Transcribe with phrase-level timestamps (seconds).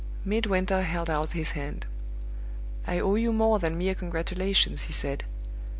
[0.25, 1.85] Midwinter held out his hand.
[2.87, 5.25] "I owe you more than mere congratulations," he said.